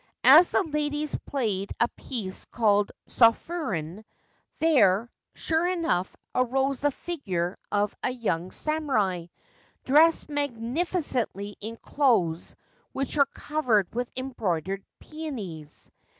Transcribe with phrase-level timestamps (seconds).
[0.23, 4.03] As the ladies played a piece called * Sofuren,'
[4.57, 9.27] there, sure enough, arose the figure of a young samurai,
[9.85, 12.55] dressed magnificently in clothes
[12.93, 15.91] which were covered with embroidered peonies.